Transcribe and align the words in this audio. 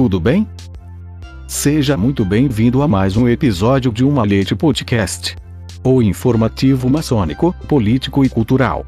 Tudo 0.00 0.18
bem? 0.18 0.48
Seja 1.46 1.94
muito 1.94 2.24
bem-vindo 2.24 2.80
a 2.80 2.88
mais 2.88 3.18
um 3.18 3.28
episódio 3.28 3.92
de 3.92 4.02
Uma 4.02 4.24
Leite 4.24 4.56
Podcast. 4.56 5.36
O 5.84 6.00
informativo 6.00 6.88
maçônico, 6.88 7.54
político 7.68 8.24
e 8.24 8.28
cultural. 8.30 8.86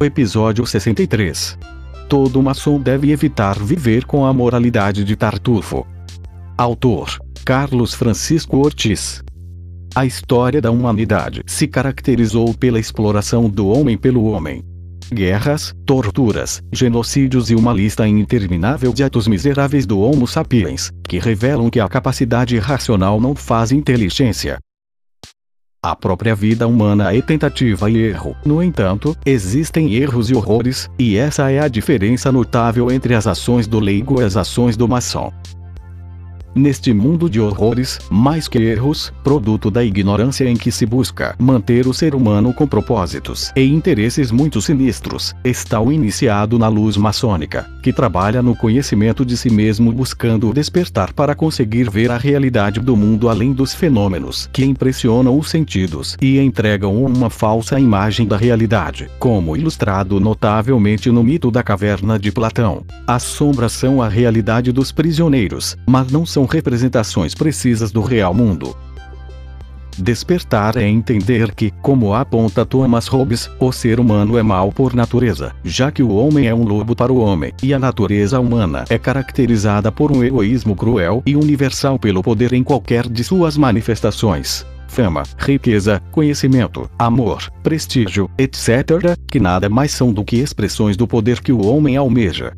Episódio 0.00 0.66
63. 0.66 1.56
Todo 2.08 2.42
maçom 2.42 2.80
deve 2.80 3.12
evitar 3.12 3.60
viver 3.60 4.06
com 4.06 4.26
a 4.26 4.32
moralidade 4.32 5.04
de 5.04 5.14
Tartufo. 5.14 5.86
Autor: 6.56 7.16
Carlos 7.44 7.94
Francisco 7.94 8.56
Ortiz. 8.56 9.22
A 9.94 10.04
história 10.04 10.60
da 10.60 10.72
humanidade 10.72 11.44
se 11.46 11.68
caracterizou 11.68 12.52
pela 12.54 12.80
exploração 12.80 13.48
do 13.48 13.68
homem 13.68 13.96
pelo 13.96 14.24
homem 14.24 14.64
guerras, 15.12 15.74
torturas, 15.84 16.62
genocídios 16.72 17.50
e 17.50 17.54
uma 17.54 17.72
lista 17.72 18.06
interminável 18.06 18.92
de 18.92 19.02
atos 19.02 19.26
miseráveis 19.26 19.86
do 19.86 20.00
Homo 20.00 20.26
sapiens, 20.26 20.90
que 21.08 21.18
revelam 21.18 21.70
que 21.70 21.80
a 21.80 21.88
capacidade 21.88 22.58
racional 22.58 23.20
não 23.20 23.34
faz 23.34 23.72
inteligência. 23.72 24.58
A 25.80 25.94
própria 25.94 26.34
vida 26.34 26.66
humana 26.66 27.14
é 27.14 27.22
tentativa 27.22 27.88
e 27.88 27.96
erro. 27.98 28.36
No 28.44 28.60
entanto, 28.60 29.16
existem 29.24 29.94
erros 29.94 30.28
e 30.28 30.34
horrores, 30.34 30.90
e 30.98 31.16
essa 31.16 31.52
é 31.52 31.60
a 31.60 31.68
diferença 31.68 32.32
notável 32.32 32.90
entre 32.90 33.14
as 33.14 33.28
ações 33.28 33.68
do 33.68 33.78
leigo 33.78 34.20
e 34.20 34.24
as 34.24 34.36
ações 34.36 34.76
do 34.76 34.88
maçom. 34.88 35.32
Neste 36.58 36.92
mundo 36.92 37.30
de 37.30 37.40
horrores, 37.40 38.00
mais 38.10 38.48
que 38.48 38.58
erros, 38.58 39.12
produto 39.22 39.70
da 39.70 39.84
ignorância 39.84 40.44
em 40.44 40.56
que 40.56 40.72
se 40.72 40.84
busca 40.84 41.36
manter 41.38 41.86
o 41.86 41.94
ser 41.94 42.16
humano 42.16 42.52
com 42.52 42.66
propósitos 42.66 43.52
e 43.54 43.62
interesses 43.62 44.32
muito 44.32 44.60
sinistros, 44.60 45.36
está 45.44 45.80
o 45.80 45.92
iniciado 45.92 46.58
na 46.58 46.66
luz 46.66 46.96
maçônica, 46.96 47.70
que 47.80 47.92
trabalha 47.92 48.42
no 48.42 48.56
conhecimento 48.56 49.24
de 49.24 49.36
si 49.36 49.50
mesmo 49.50 49.92
buscando 49.92 50.52
despertar 50.52 51.12
para 51.12 51.32
conseguir 51.32 51.88
ver 51.88 52.10
a 52.10 52.18
realidade 52.18 52.80
do 52.80 52.96
mundo 52.96 53.28
além 53.28 53.52
dos 53.52 53.72
fenômenos 53.72 54.50
que 54.52 54.64
impressionam 54.64 55.38
os 55.38 55.48
sentidos 55.48 56.16
e 56.20 56.40
entregam 56.40 57.04
uma 57.04 57.30
falsa 57.30 57.78
imagem 57.78 58.26
da 58.26 58.36
realidade, 58.36 59.08
como 59.20 59.56
ilustrado 59.56 60.18
notavelmente 60.18 61.08
no 61.08 61.22
mito 61.22 61.52
da 61.52 61.62
caverna 61.62 62.18
de 62.18 62.32
Platão. 62.32 62.82
As 63.06 63.22
sombras 63.22 63.70
são 63.70 64.02
a 64.02 64.08
realidade 64.08 64.72
dos 64.72 64.90
prisioneiros, 64.90 65.76
mas 65.86 66.10
não 66.10 66.26
são 66.26 66.47
representações 66.48 67.34
precisas 67.34 67.92
do 67.92 68.00
real 68.00 68.34
mundo. 68.34 68.76
Despertar 69.98 70.76
é 70.76 70.86
entender 70.86 71.52
que, 71.52 71.72
como 71.82 72.14
aponta 72.14 72.64
Thomas 72.64 73.08
Hobbes, 73.08 73.50
o 73.58 73.72
ser 73.72 73.98
humano 73.98 74.38
é 74.38 74.42
mau 74.44 74.70
por 74.70 74.94
natureza, 74.94 75.52
já 75.64 75.90
que 75.90 76.04
o 76.04 76.14
homem 76.14 76.46
é 76.46 76.54
um 76.54 76.62
lobo 76.62 76.94
para 76.94 77.12
o 77.12 77.18
homem, 77.18 77.52
e 77.60 77.74
a 77.74 77.80
natureza 77.80 78.38
humana 78.38 78.84
é 78.88 78.96
caracterizada 78.96 79.90
por 79.90 80.12
um 80.12 80.22
egoísmo 80.22 80.76
cruel 80.76 81.20
e 81.26 81.34
universal 81.34 81.98
pelo 81.98 82.22
poder 82.22 82.52
em 82.52 82.62
qualquer 82.62 83.08
de 83.08 83.24
suas 83.24 83.56
manifestações. 83.56 84.64
Fama, 84.86 85.24
riqueza, 85.36 86.00
conhecimento, 86.12 86.88
amor, 86.96 87.50
prestígio, 87.62 88.30
etc., 88.38 89.18
que 89.30 89.40
nada 89.40 89.68
mais 89.68 89.90
são 89.90 90.12
do 90.12 90.24
que 90.24 90.36
expressões 90.36 90.96
do 90.96 91.08
poder 91.08 91.40
que 91.40 91.52
o 91.52 91.66
homem 91.66 91.96
almeja. 91.96 92.54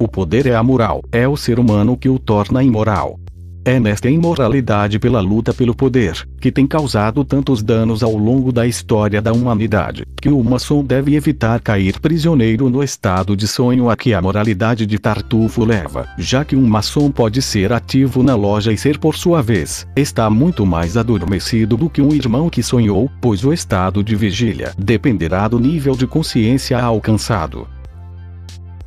O 0.00 0.08
poder 0.08 0.46
é 0.46 0.54
amoral, 0.54 1.02
é 1.12 1.28
o 1.28 1.36
ser 1.36 1.60
humano 1.60 1.94
que 1.94 2.08
o 2.08 2.18
torna 2.18 2.64
imoral. 2.64 3.20
É 3.62 3.78
nesta 3.78 4.08
imoralidade 4.08 4.98
pela 4.98 5.20
luta 5.20 5.52
pelo 5.52 5.74
poder, 5.74 6.26
que 6.40 6.50
tem 6.50 6.66
causado 6.66 7.22
tantos 7.22 7.62
danos 7.62 8.02
ao 8.02 8.16
longo 8.16 8.50
da 8.50 8.66
história 8.66 9.20
da 9.20 9.30
humanidade, 9.30 10.06
que 10.16 10.30
o 10.30 10.42
maçom 10.42 10.82
deve 10.82 11.14
evitar 11.14 11.60
cair 11.60 12.00
prisioneiro 12.00 12.70
no 12.70 12.82
estado 12.82 13.36
de 13.36 13.46
sonho 13.46 13.90
a 13.90 13.96
que 13.96 14.14
a 14.14 14.22
moralidade 14.22 14.86
de 14.86 14.98
Tartufo 14.98 15.66
leva, 15.66 16.08
já 16.16 16.46
que 16.46 16.56
um 16.56 16.66
maçom 16.66 17.10
pode 17.10 17.42
ser 17.42 17.70
ativo 17.70 18.22
na 18.22 18.34
loja 18.34 18.72
e 18.72 18.78
ser 18.78 18.96
por 18.96 19.14
sua 19.14 19.42
vez, 19.42 19.86
está 19.94 20.30
muito 20.30 20.64
mais 20.64 20.96
adormecido 20.96 21.76
do 21.76 21.90
que 21.90 22.00
um 22.00 22.14
irmão 22.14 22.48
que 22.48 22.62
sonhou, 22.62 23.10
pois 23.20 23.44
o 23.44 23.52
estado 23.52 24.02
de 24.02 24.16
vigília 24.16 24.72
dependerá 24.78 25.46
do 25.46 25.60
nível 25.60 25.94
de 25.94 26.06
consciência 26.06 26.82
alcançado. 26.82 27.68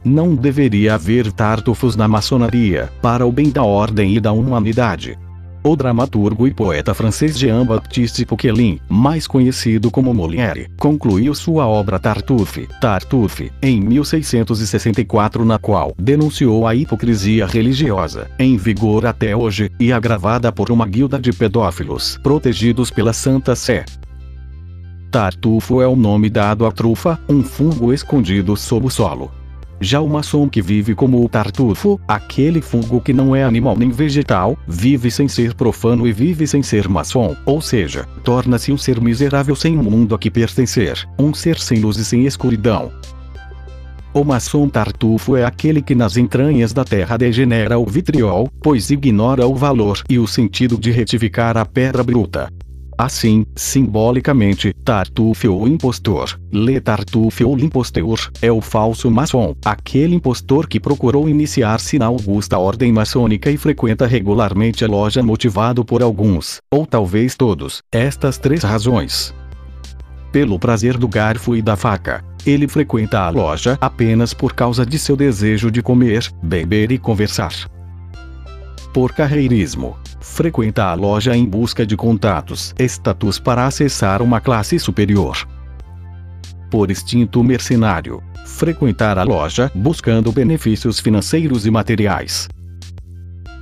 Não 0.03 0.35
deveria 0.35 0.95
haver 0.95 1.31
tartufos 1.31 1.95
na 1.95 2.07
maçonaria, 2.09 2.91
para 3.01 3.25
o 3.25 3.31
bem 3.31 3.49
da 3.49 3.63
ordem 3.63 4.15
e 4.15 4.19
da 4.19 4.33
humanidade. 4.33 5.17
O 5.65 5.77
dramaturgo 5.77 6.45
e 6.45 6.53
poeta 6.53 6.93
francês 6.93 7.39
Jean-Baptiste 7.39 8.25
Poquelin, 8.25 8.81
mais 8.89 9.25
conhecido 9.25 9.89
como 9.89 10.13
Molière, 10.13 10.69
concluiu 10.77 11.33
sua 11.33 11.65
obra 11.65 11.97
Tartuffe, 11.97 12.67
Tartuffe, 12.81 13.49
em 13.61 13.79
1664 13.79 15.45
na 15.45 15.57
qual 15.57 15.93
denunciou 15.97 16.67
a 16.67 16.75
hipocrisia 16.75 17.45
religiosa, 17.45 18.29
em 18.37 18.57
vigor 18.57 19.05
até 19.05 19.33
hoje, 19.33 19.71
e 19.79 19.93
agravada 19.93 20.51
por 20.51 20.69
uma 20.69 20.85
guilda 20.85 21.17
de 21.17 21.31
pedófilos 21.31 22.19
protegidos 22.21 22.91
pela 22.91 23.13
Santa 23.13 23.55
Sé. 23.55 23.85
Tartufo 25.09 25.81
é 25.81 25.87
o 25.87 25.95
nome 25.95 26.29
dado 26.29 26.65
à 26.65 26.73
trufa, 26.73 27.17
um 27.29 27.41
fungo 27.41 27.93
escondido 27.93 28.57
sob 28.57 28.87
o 28.87 28.89
solo. 28.89 29.31
Já 29.83 29.99
o 29.99 30.07
maçom 30.07 30.47
que 30.47 30.61
vive 30.61 30.95
como 30.95 31.21
o 31.21 31.27
tartufo, 31.27 31.99
aquele 32.07 32.61
fungo 32.61 33.01
que 33.01 33.11
não 33.11 33.35
é 33.35 33.43
animal 33.43 33.75
nem 33.75 33.89
vegetal, 33.89 34.57
vive 34.65 35.11
sem 35.11 35.27
ser 35.27 35.53
profano 35.53 36.07
e 36.07 36.13
vive 36.13 36.47
sem 36.47 36.63
ser 36.63 36.87
maçom, 36.87 37.35
ou 37.45 37.59
seja, 37.59 38.07
torna-se 38.23 38.71
um 38.71 38.77
ser 38.77 39.01
miserável 39.01 39.57
sem 39.57 39.77
um 39.77 39.83
mundo 39.83 40.15
a 40.15 40.17
que 40.17 40.31
pertencer, 40.31 41.05
um 41.19 41.33
ser 41.33 41.59
sem 41.59 41.81
luz 41.81 41.97
e 41.97 42.05
sem 42.05 42.25
escuridão. 42.25 42.93
O 44.13 44.23
maçom 44.23 44.69
tartufo 44.69 45.35
é 45.35 45.43
aquele 45.43 45.81
que 45.81 45.93
nas 45.93 46.15
entranhas 46.15 46.71
da 46.71 46.85
terra 46.85 47.17
degenera 47.17 47.77
o 47.77 47.85
vitriol, 47.85 48.49
pois 48.61 48.89
ignora 48.89 49.45
o 49.45 49.53
valor 49.53 50.01
e 50.07 50.17
o 50.17 50.25
sentido 50.25 50.77
de 50.77 50.91
retificar 50.91 51.57
a 51.57 51.65
pedra 51.65 52.03
bruta. 52.05 52.49
Assim, 52.97 53.45
simbolicamente, 53.55 54.73
Tartuffe 54.85 55.47
ou 55.47 55.67
impostor, 55.67 56.39
Le 56.51 56.79
Tartuffe 56.79 57.43
ou 57.43 57.57
impostor, 57.57 58.31
é 58.41 58.51
o 58.51 58.61
falso 58.61 59.09
maçom, 59.09 59.55
aquele 59.65 60.15
impostor 60.15 60.67
que 60.67 60.79
procurou 60.79 61.27
iniciar-se 61.27 61.97
na 61.97 62.05
augusta 62.05 62.57
ordem 62.57 62.91
maçônica 62.91 63.49
e 63.49 63.57
frequenta 63.57 64.05
regularmente 64.05 64.85
a 64.85 64.87
loja 64.87 65.23
motivado 65.23 65.83
por 65.83 66.03
alguns, 66.03 66.59
ou 66.71 66.85
talvez 66.85 67.35
todos, 67.35 67.81
estas 67.91 68.37
três 68.37 68.63
razões. 68.63 69.33
Pelo 70.31 70.57
prazer 70.57 70.97
do 70.97 71.07
garfo 71.07 71.55
e 71.55 71.61
da 71.61 71.75
faca, 71.75 72.23
ele 72.45 72.67
frequenta 72.67 73.19
a 73.19 73.29
loja 73.29 73.77
apenas 73.79 74.33
por 74.33 74.53
causa 74.53 74.85
de 74.85 74.97
seu 74.97 75.15
desejo 75.15 75.69
de 75.69 75.81
comer, 75.81 76.27
beber 76.41 76.91
e 76.91 76.97
conversar. 76.97 77.53
Por 78.93 79.11
carreirismo, 79.11 79.97
frequenta 80.21 80.85
a 80.85 80.93
loja 80.93 81.35
em 81.35 81.45
busca 81.45 81.83
de 81.83 81.97
contatos, 81.97 82.75
status 82.77 83.39
para 83.39 83.65
acessar 83.65 84.21
uma 84.21 84.39
classe 84.39 84.77
superior. 84.77 85.35
Por 86.69 86.91
instinto 86.91 87.43
mercenário, 87.43 88.21
frequentar 88.45 89.17
a 89.17 89.23
loja 89.23 89.71
buscando 89.73 90.31
benefícios 90.31 90.99
financeiros 90.99 91.65
e 91.65 91.71
materiais. 91.71 92.47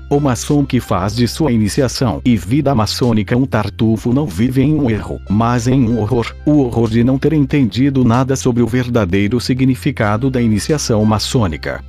O 0.09 0.19
maçom 0.19 0.65
que 0.65 0.81
faz 0.81 1.15
de 1.15 1.25
sua 1.29 1.53
iniciação 1.53 2.21
e 2.25 2.35
vida 2.35 2.75
maçônica 2.75 3.37
um 3.37 3.45
tartufo 3.45 4.11
não 4.13 4.25
vive 4.25 4.61
em 4.61 4.73
um 4.73 4.89
erro, 4.89 5.17
mas 5.29 5.65
em 5.65 5.87
um 5.87 6.01
horror, 6.01 6.35
o 6.45 6.57
horror 6.57 6.89
de 6.89 7.05
não 7.05 7.17
ter 7.17 7.31
entendido 7.31 8.03
nada 8.03 8.35
sobre 8.35 8.61
o 8.61 8.67
verdadeiro 8.67 9.39
significado 9.39 10.29
da 10.29 10.41
iniciação 10.41 11.05
maçônica. 11.05 11.81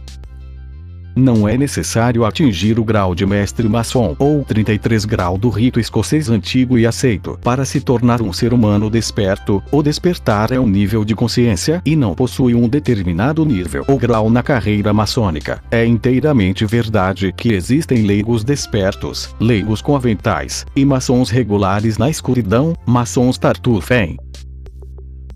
Não 1.14 1.46
é 1.46 1.56
necessário 1.56 2.24
atingir 2.24 2.78
o 2.78 2.84
grau 2.84 3.14
de 3.14 3.26
mestre 3.26 3.68
maçom 3.68 4.16
ou 4.18 4.44
33 4.44 5.04
grau 5.04 5.36
do 5.36 5.48
rito 5.48 5.78
escocês 5.78 6.30
antigo 6.30 6.78
e 6.78 6.86
aceito 6.86 7.38
para 7.42 7.64
se 7.64 7.80
tornar 7.80 8.22
um 8.22 8.32
ser 8.32 8.52
humano 8.54 8.88
desperto. 8.88 9.62
O 9.70 9.82
despertar 9.82 10.52
é 10.52 10.58
um 10.58 10.66
nível 10.66 11.04
de 11.04 11.14
consciência 11.14 11.82
e 11.84 11.94
não 11.94 12.14
possui 12.14 12.54
um 12.54 12.68
determinado 12.68 13.44
nível 13.44 13.84
ou 13.86 13.98
grau 13.98 14.30
na 14.30 14.42
carreira 14.42 14.92
maçônica. 14.92 15.62
É 15.70 15.84
inteiramente 15.84 16.64
verdade 16.64 17.32
que 17.36 17.52
existem 17.52 18.02
leigos 18.02 18.42
despertos, 18.44 19.34
leigos 19.38 19.82
com 19.82 19.94
aventais 19.94 20.64
e 20.74 20.84
maçons 20.84 21.30
regulares 21.30 21.98
na 21.98 22.08
escuridão, 22.08 22.74
maçons 22.86 23.38
tartufem. 23.38 24.16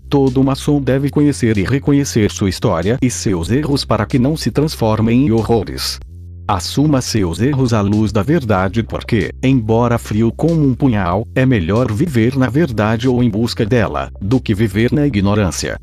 Todo 0.09 0.41
maçom 0.41 0.81
deve 0.81 1.09
conhecer 1.09 1.57
e 1.57 1.63
reconhecer 1.63 2.31
sua 2.31 2.49
história 2.49 2.97
e 3.01 3.09
seus 3.09 3.51
erros 3.51 3.83
para 3.83 4.05
que 4.05 4.17
não 4.17 4.37
se 4.37 4.49
transformem 4.49 5.27
em 5.27 5.31
horrores. 5.31 5.99
Assuma 6.47 7.01
seus 7.01 7.41
erros 7.41 7.73
à 7.73 7.81
luz 7.81 8.13
da 8.13 8.23
verdade 8.23 8.81
porque, 8.81 9.31
embora 9.43 9.97
frio 9.97 10.31
como 10.31 10.65
um 10.65 10.73
punhal, 10.73 11.27
é 11.35 11.45
melhor 11.45 11.91
viver 11.91 12.37
na 12.37 12.49
verdade 12.49 13.05
ou 13.05 13.21
em 13.21 13.29
busca 13.29 13.65
dela, 13.65 14.09
do 14.21 14.39
que 14.39 14.55
viver 14.55 14.93
na 14.93 15.05
ignorância. 15.05 15.77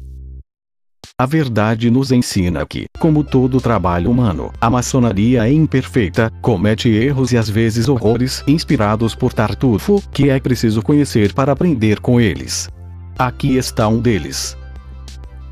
A 1.18 1.26
verdade 1.26 1.90
nos 1.90 2.10
ensina 2.10 2.64
que, 2.64 2.86
como 2.98 3.22
todo 3.22 3.60
trabalho 3.60 4.10
humano, 4.10 4.50
a 4.58 4.70
maçonaria 4.70 5.46
é 5.46 5.52
imperfeita, 5.52 6.32
comete 6.40 6.88
erros 6.88 7.30
e 7.30 7.36
às 7.36 7.48
vezes 7.48 7.88
horrores 7.88 8.42
inspirados 8.48 9.14
por 9.14 9.34
Tartufo, 9.34 10.02
que 10.10 10.30
é 10.30 10.40
preciso 10.40 10.80
conhecer 10.82 11.34
para 11.34 11.52
aprender 11.52 12.00
com 12.00 12.18
eles. 12.18 12.68
Aqui 13.16 13.56
está 13.56 13.86
um 13.86 14.00
deles. 14.00 14.56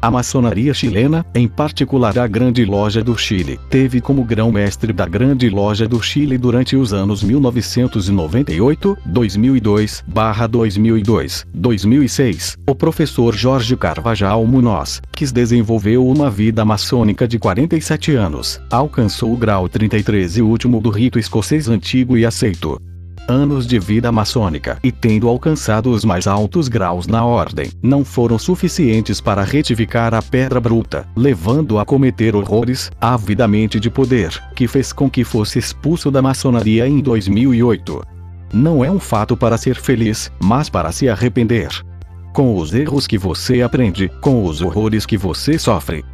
A 0.00 0.11
maçonaria 0.11 0.75
chilena, 0.75 1.25
em 1.32 1.47
particular 1.47 2.19
a 2.19 2.26
Grande 2.26 2.64
Loja 2.64 3.05
do 3.05 3.17
Chile, 3.17 3.61
teve 3.70 4.00
como 4.00 4.25
grão-mestre 4.25 4.93
da 4.93 5.06
Grande 5.06 5.49
Loja 5.49 5.87
do 5.87 6.03
Chile 6.03 6.37
durante 6.37 6.75
os 6.75 6.93
anos 6.93 7.23
1998, 7.23 8.99
2002, 9.06 10.05
2002, 10.50 11.47
2006, 11.55 12.59
o 12.69 12.75
professor 12.75 13.32
Jorge 13.32 13.76
Carvajal 13.76 14.44
Munoz, 14.44 15.00
que 15.12 15.25
desenvolveu 15.32 16.05
uma 16.05 16.29
vida 16.29 16.64
maçônica 16.64 17.29
de 17.29 17.38
47 17.38 18.12
anos, 18.17 18.61
alcançou 18.69 19.32
o 19.32 19.37
grau 19.37 19.69
33 19.69 20.38
e 20.38 20.43
último 20.43 20.81
do 20.81 20.91
rito 20.91 21.17
escocês 21.17 21.69
antigo 21.69 22.19
e 22.19 22.26
aceito 22.26 22.82
anos 23.29 23.67
de 23.67 23.79
vida 23.79 24.11
maçônica 24.11 24.79
e 24.83 24.91
tendo 24.91 25.29
alcançado 25.29 25.91
os 25.91 26.05
mais 26.05 26.27
altos 26.27 26.69
graus 26.69 27.07
na 27.07 27.25
ordem, 27.25 27.71
não 27.83 28.05
foram 28.05 28.39
suficientes 28.39 29.21
para 29.21 29.45
retificar 29.45 30.15
a 30.15 30.23
pedra 30.23 30.61
bruta, 30.61 31.07
levando 31.17 31.79
a 31.79 31.85
cometer 31.85 32.35
horrores, 32.35 32.91
avidamente 33.01 33.79
de 33.79 33.91
poder, 33.91 34.31
que 34.55 34.67
fez 34.67 34.93
com 34.93 35.11
que 35.11 35.25
fosse 35.25 35.59
expulso 35.59 36.11
da 36.11 36.23
maçonaria 36.23 36.87
em 36.87 37.01
2008. 37.01 38.03
Não 38.53 38.85
é 38.85 38.91
um 38.91 38.99
fato 39.01 39.37
para 39.37 39.57
ser 39.57 39.77
feliz, 39.77 40.31
mas 40.39 40.69
para 40.69 40.93
se 40.93 41.09
arrepender. 41.09 41.71
Com 42.33 42.57
os 42.57 42.73
erros 42.75 43.07
que 43.07 43.19
você 43.19 43.63
aprende, 43.63 44.11
com 44.21 44.45
os 44.45 44.63
horrores 44.63 45.05
que 45.05 45.17
você 45.17 45.59
sofre, 45.59 46.05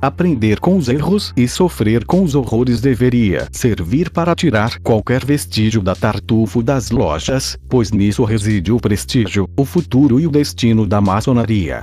Aprender 0.00 0.60
com 0.60 0.76
os 0.76 0.88
erros 0.88 1.32
e 1.36 1.48
sofrer 1.48 2.04
com 2.04 2.22
os 2.22 2.36
horrores 2.36 2.80
deveria 2.80 3.48
servir 3.50 4.10
para 4.10 4.32
tirar 4.32 4.78
qualquer 4.78 5.24
vestígio 5.24 5.82
da 5.82 5.92
tartufo 5.92 6.62
das 6.62 6.92
lojas, 6.92 7.58
pois 7.68 7.90
nisso 7.90 8.22
reside 8.22 8.70
o 8.70 8.78
prestígio, 8.78 9.48
o 9.56 9.64
futuro 9.64 10.20
e 10.20 10.26
o 10.26 10.30
destino 10.30 10.86
da 10.86 11.00
maçonaria. 11.00 11.82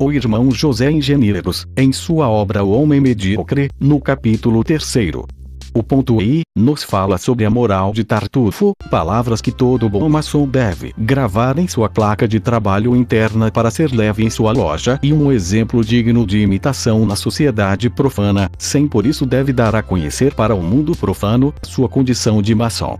O 0.00 0.10
irmão 0.10 0.50
José 0.50 0.90
Engenheiros, 0.90 1.66
em 1.76 1.92
sua 1.92 2.26
obra 2.26 2.64
O 2.64 2.70
Homem 2.70 3.00
Medíocre, 3.00 3.68
no 3.78 4.00
capítulo 4.00 4.64
3, 4.64 5.37
o 5.78 5.82
ponto 5.82 6.20
I, 6.20 6.42
nos 6.56 6.82
fala 6.82 7.16
sobre 7.16 7.44
a 7.44 7.50
moral 7.50 7.92
de 7.92 8.02
Tartufo, 8.02 8.72
palavras 8.90 9.40
que 9.40 9.52
todo 9.52 9.88
bom 9.88 10.08
maçom 10.08 10.44
deve 10.44 10.92
gravar 10.98 11.56
em 11.56 11.68
sua 11.68 11.88
placa 11.88 12.26
de 12.26 12.40
trabalho 12.40 12.96
interna 12.96 13.48
para 13.48 13.70
ser 13.70 13.92
leve 13.92 14.24
em 14.24 14.30
sua 14.30 14.52
loja 14.52 14.98
e 15.00 15.12
um 15.12 15.30
exemplo 15.30 15.84
digno 15.84 16.26
de 16.26 16.38
imitação 16.40 17.06
na 17.06 17.14
sociedade 17.14 17.88
profana, 17.88 18.50
sem 18.58 18.88
por 18.88 19.06
isso 19.06 19.24
deve 19.24 19.52
dar 19.52 19.76
a 19.76 19.82
conhecer 19.82 20.34
para 20.34 20.52
o 20.52 20.60
mundo 20.60 20.96
profano 20.96 21.54
sua 21.62 21.88
condição 21.88 22.42
de 22.42 22.56
maçom. 22.56 22.98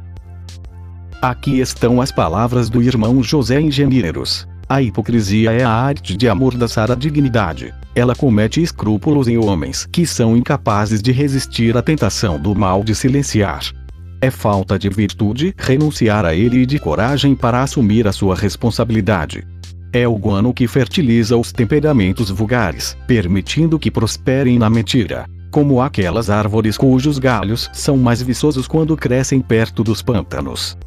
Aqui 1.21 1.59
estão 1.59 2.01
as 2.01 2.13
palavras 2.13 2.71
do 2.71 2.81
irmão 2.81 3.21
José 3.25 3.61
Engenheiros. 3.61 4.47
A 4.69 4.81
hipocrisia 4.81 5.51
é 5.51 5.65
a 5.65 5.71
arte 5.71 6.17
de 6.17 6.29
amordaçar 6.29 6.93
a 6.93 6.95
dignidade. 6.95 7.75
Ela 7.99 8.15
comete 8.15 8.63
escrúpulos 8.63 9.27
em 9.27 9.37
homens 9.39 9.85
que 9.85 10.07
são 10.07 10.37
incapazes 10.37 11.03
de 11.03 11.11
resistir 11.11 11.77
à 11.77 11.83
tentação 11.83 12.39
do 12.39 12.55
mal 12.55 12.85
de 12.85 12.95
silenciar. 12.95 13.61
É 14.21 14.31
falta 14.31 14.79
de 14.79 14.89
virtude 14.89 15.53
renunciar 15.59 16.25
a 16.25 16.33
ele 16.33 16.59
e 16.59 16.67
de 16.67 16.79
coragem 16.79 17.35
para 17.35 17.61
assumir 17.61 18.07
a 18.07 18.13
sua 18.13 18.37
responsabilidade. 18.37 19.45
É 19.93 20.07
o 20.07 20.15
guano 20.15 20.55
que 20.55 20.69
fertiliza 20.69 21.37
os 21.37 21.51
temperamentos 21.51 22.31
vulgares, 22.31 22.97
permitindo 23.09 23.81
que 23.81 23.91
prosperem 23.91 24.61
na 24.61 24.71
mentira. 24.71 25.27
Como 25.51 25.81
aquelas 25.83 26.31
árvores 26.31 26.79
cujos 26.79 27.19
galhos 27.19 27.69
são 27.73 27.97
mais 27.97 28.23
viçosos 28.23 28.69
quando 28.69 28.97
crescem 28.97 29.41
perto 29.41 29.83
dos 29.83 30.03
pântanos 30.03 30.79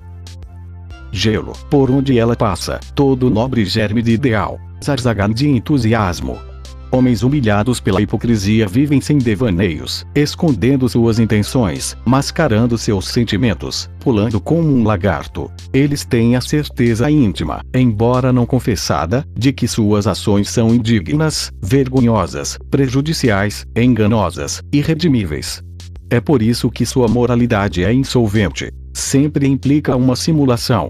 gelo, 1.13 1.51
por 1.69 1.91
onde 1.91 2.17
ela 2.17 2.37
passa, 2.37 2.79
todo 2.95 3.29
nobre 3.29 3.65
germe 3.65 4.01
de 4.01 4.13
ideal, 4.13 4.57
zarzagan 4.81 5.29
de 5.29 5.49
entusiasmo. 5.49 6.50
Homens 6.91 7.23
humilhados 7.23 7.79
pela 7.79 8.01
hipocrisia 8.01 8.67
vivem 8.67 8.99
sem 8.99 9.17
devaneios, 9.17 10.05
escondendo 10.13 10.89
suas 10.89 11.19
intenções, 11.19 11.95
mascarando 12.05 12.77
seus 12.77 13.07
sentimentos, 13.07 13.89
pulando 13.99 14.41
como 14.41 14.67
um 14.67 14.83
lagarto. 14.83 15.49
Eles 15.73 16.03
têm 16.03 16.35
a 16.35 16.41
certeza 16.41 17.09
íntima, 17.09 17.61
embora 17.73 18.33
não 18.33 18.45
confessada, 18.45 19.25
de 19.37 19.53
que 19.53 19.67
suas 19.67 20.05
ações 20.05 20.49
são 20.49 20.73
indignas, 20.73 21.51
vergonhosas, 21.61 22.57
prejudiciais, 22.69 23.65
enganosas, 23.75 24.61
irredimíveis. 24.73 25.63
É 26.09 26.19
por 26.19 26.41
isso 26.41 26.69
que 26.69 26.85
sua 26.85 27.07
moralidade 27.07 27.83
é 27.83 27.93
insolvente 27.93 28.69
sempre 28.93 29.47
implica 29.47 29.95
uma 29.95 30.15
simulação. 30.15 30.87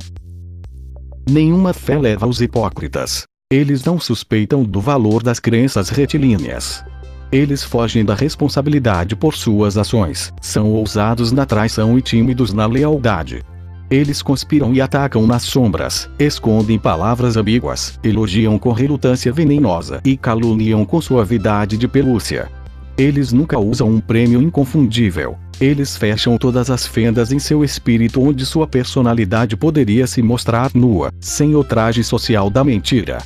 Nenhuma 1.29 1.73
fé 1.73 1.97
leva 1.97 2.27
os 2.27 2.41
hipócritas. 2.41 3.23
Eles 3.51 3.83
não 3.83 3.99
suspeitam 3.99 4.63
do 4.63 4.79
valor 4.79 5.21
das 5.21 5.37
crenças 5.37 5.89
retilíneas. 5.89 6.85
Eles 7.29 7.61
fogem 7.61 8.05
da 8.05 8.15
responsabilidade 8.15 9.13
por 9.13 9.35
suas 9.35 9.77
ações, 9.77 10.33
são 10.41 10.71
ousados 10.71 11.33
na 11.33 11.45
traição 11.45 11.97
e 11.97 12.01
tímidos 12.01 12.53
na 12.53 12.65
lealdade. 12.65 13.43
Eles 13.89 14.21
conspiram 14.21 14.73
e 14.73 14.79
atacam 14.79 15.27
nas 15.27 15.43
sombras, 15.43 16.09
escondem 16.17 16.79
palavras 16.79 17.35
ambíguas, 17.35 17.99
elogiam 18.01 18.57
com 18.57 18.71
relutância 18.71 19.33
venenosa 19.33 19.99
e 20.05 20.15
caluniam 20.15 20.85
com 20.85 21.01
suavidade 21.01 21.75
de 21.75 21.89
pelúcia. 21.89 22.49
Eles 22.97 23.33
nunca 23.33 23.59
usam 23.59 23.89
um 23.89 23.99
prêmio 23.99 24.41
inconfundível, 24.41 25.37
eles 25.59 25.97
fecham 25.97 26.37
todas 26.37 26.69
as 26.69 26.87
fendas 26.87 27.33
em 27.33 27.39
seu 27.39 27.65
espírito 27.65 28.21
onde 28.21 28.45
sua 28.45 28.65
personalidade 28.65 29.57
poderia 29.57 30.07
se 30.07 30.21
mostrar 30.21 30.71
nua, 30.73 31.11
sem 31.19 31.53
o 31.53 31.65
traje 31.65 32.01
social 32.01 32.49
da 32.49 32.63
mentira. 32.63 33.17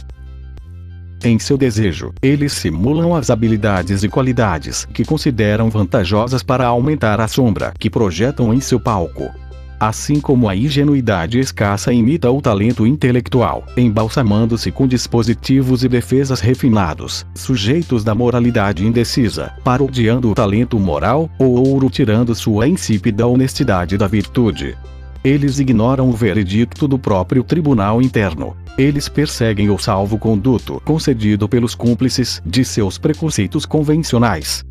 Em 1.26 1.40
seu 1.40 1.58
desejo, 1.58 2.14
eles 2.22 2.54
simulam 2.54 3.16
as 3.16 3.32
habilidades 3.32 4.04
e 4.04 4.08
qualidades 4.08 4.86
que 4.86 5.04
consideram 5.04 5.72
vantajosas 5.72 6.44
para 6.44 6.68
aumentar 6.68 7.20
a 7.20 7.28
sombra 7.28 7.74
que 7.80 7.90
projetam 7.90 8.54
em 8.54 8.60
seu 8.60 8.80
palco. 8.80 9.32
Assim 9.80 10.22
como 10.22 10.48
a 10.48 10.56
ingenuidade 10.56 11.40
escassa 11.40 11.92
imita 11.92 12.30
o 12.30 12.40
talento 12.44 12.86
intelectual, 12.86 13.66
embalsamando-se 13.76 14.70
com 14.70 14.86
dispositivos 14.86 15.84
e 15.84 15.90
defesas 15.90 16.42
refinados, 16.42 17.26
sujeitos 17.34 18.04
da 18.04 18.14
moralidade 18.14 18.86
indecisa, 18.86 19.52
parodiando 19.64 20.30
o 20.30 20.36
talento 20.36 20.80
moral, 20.80 21.28
ou 21.40 21.56
ouro 21.68 21.90
tirando 21.90 22.36
sua 22.36 22.68
insípida 22.68 23.26
honestidade 23.26 23.98
da 23.98 24.06
virtude. 24.06 24.78
Eles 25.24 25.58
ignoram 25.58 26.08
o 26.08 26.14
veredicto 26.14 26.88
do 26.88 27.00
próprio 27.00 27.44
tribunal 27.44 28.00
interno. 28.00 28.56
Eles 28.78 29.08
perseguem 29.08 29.70
o 29.70 29.78
salvo-conduto 29.78 30.82
concedido 30.84 31.48
pelos 31.48 31.76
cúmplices 31.76 32.42
de 32.46 32.66
seus 32.66 32.98
preconceitos 32.98 33.66
convencionais, 33.66 34.64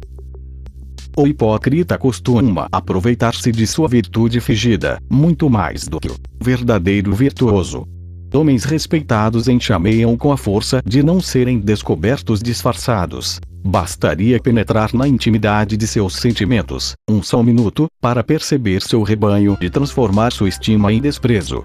o 1.17 1.29
hipócrita 1.29 1.97
costuma 1.97 2.67
aproveitar-se 2.73 3.53
de 3.53 3.69
sua 3.69 3.87
virtude 3.87 4.41
fingida, 4.41 4.99
muito 5.09 5.49
mais 5.49 5.87
do 5.87 6.01
que 6.01 6.09
o 6.09 6.17
verdadeiro 6.43 7.15
virtuoso. 7.15 7.87
Homens 8.35 8.65
respeitados 8.65 9.47
enxameiam 9.47 10.17
com 10.17 10.33
a 10.33 10.37
força 10.37 10.83
de 10.85 11.05
não 11.05 11.21
serem 11.21 11.61
descobertos 11.61 12.43
disfarçados. 12.43 13.41
Bastaria 13.65 14.41
penetrar 14.41 14.93
na 14.93 15.07
intimidade 15.07 15.77
de 15.77 15.87
seus 15.87 16.17
sentimentos, 16.17 16.95
um 17.09 17.23
só 17.23 17.45
minuto, 17.45 17.87
para 18.01 18.25
perceber 18.25 18.83
seu 18.83 19.05
rebanho 19.05 19.57
e 19.61 19.71
transformar 19.71 20.33
sua 20.33 20.49
estima 20.49 20.93
em 20.93 21.01
desprezo. 21.01 21.65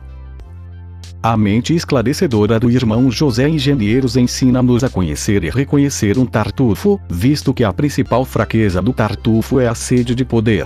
A 1.21 1.35
mente 1.35 1.75
esclarecedora 1.75 2.57
do 2.57 2.71
irmão 2.71 3.11
José 3.11 3.49
Engenheiros 3.49 4.15
ensina-nos 4.15 4.85
a 4.85 4.89
conhecer 4.89 5.43
e 5.43 5.49
reconhecer 5.49 6.17
um 6.17 6.25
tartufo, 6.25 6.97
visto 7.09 7.53
que 7.53 7.65
a 7.65 7.73
principal 7.73 8.23
fraqueza 8.23 8.81
do 8.81 8.93
tartufo 8.93 9.59
é 9.59 9.67
a 9.67 9.75
sede 9.75 10.15
de 10.15 10.23
poder. 10.23 10.65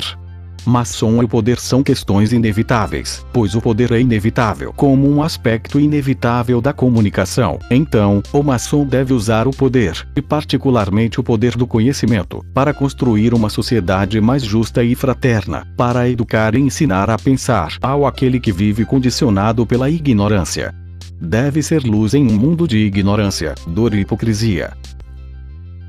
Maçom 0.65 1.22
e 1.22 1.25
o 1.25 1.27
poder 1.27 1.60
são 1.60 1.84
questões 1.84 2.32
inevitáveis, 2.32 3.25
pois 3.34 3.53
o 3.53 3.62
poder 3.62 3.91
é 3.91 4.00
inevitável 4.00 4.74
como 4.75 5.10
um 5.10 5.22
aspecto 5.22 5.79
inevitável 5.79 6.62
da 6.62 6.72
comunicação. 6.72 7.60
Então, 7.70 8.24
o 8.32 8.41
maçom 8.41 8.86
deve 8.86 9.13
usar 9.13 9.48
o 9.48 9.51
poder, 9.51 10.08
e 10.15 10.22
particularmente 10.22 11.20
o 11.20 11.24
poder 11.24 11.55
do 11.58 11.67
conhecimento, 11.67 12.46
para 12.53 12.74
construir 12.74 13.34
uma 13.34 13.50
sociedade 13.50 14.20
mais 14.22 14.43
justa 14.43 14.84
e 14.84 14.96
fraterna, 14.96 15.67
para 15.75 16.10
educar 16.10 16.55
e 16.55 16.60
ensinar 16.60 17.10
a 17.10 17.17
pensar 17.17 17.77
ao 17.82 18.05
aquele 18.05 18.39
que 18.39 18.51
vive 18.51 18.86
condicionado 18.86 19.65
pela 19.65 19.89
ignorância. 19.89 20.74
Deve 21.20 21.62
ser 21.62 21.84
luz 21.84 22.13
em 22.13 22.25
um 22.25 22.38
mundo 22.38 22.67
de 22.67 22.77
ignorância, 22.77 23.55
dor 23.67 23.93
e 23.93 24.01
hipocrisia. 24.01 24.74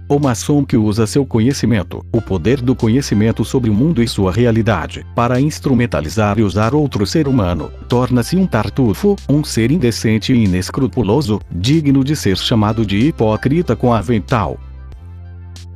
O 0.07 0.19
maçom 0.19 0.63
que 0.63 0.77
usa 0.77 1.07
seu 1.07 1.25
conhecimento, 1.25 2.05
o 2.13 2.21
poder 2.21 2.61
do 2.61 2.77
conhecimento 2.77 3.43
sobre 3.43 3.71
o 3.71 3.75
mundo 3.75 4.03
e 4.03 4.09
sua 4.09 4.31
realidade, 4.31 5.07
para 5.15 5.41
instrumentalizar 5.41 6.39
e 6.39 6.43
usar 6.43 6.75
outro 6.75 7.07
ser 7.07 7.27
humano, 7.27 7.71
torna-se 7.89 8.37
um 8.37 8.47
tartufo, 8.47 9.17
um 9.27 9.43
ser 9.43 9.71
indecente 9.71 10.35
e 10.35 10.45
inescrupuloso, 10.45 11.41
digno 11.51 12.05
de 12.05 12.15
ser 12.15 12.37
chamado 12.37 12.85
de 12.85 12.99
hipócrita 12.99 13.75
com 13.75 13.95
avental. 13.95 14.59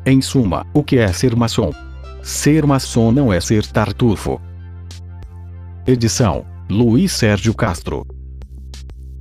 Em 0.04 0.20
suma, 0.20 0.66
o 0.74 0.82
que 0.82 0.98
é 0.98 1.10
ser 1.10 1.34
maçom? 1.34 1.72
Ser 2.22 2.66
maçom 2.66 3.10
não 3.10 3.32
é 3.32 3.40
ser 3.40 3.64
tartufo. 3.64 4.38
Edição: 5.86 6.44
Luiz 6.68 7.12
Sérgio 7.12 7.54
Castro. 7.54 8.06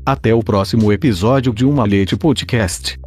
Até 0.06 0.34
o 0.34 0.44
próximo 0.44 0.92
episódio 0.92 1.54
de 1.54 1.66
Uma 1.66 1.86
Leite 1.86 2.18
Podcast. 2.18 3.00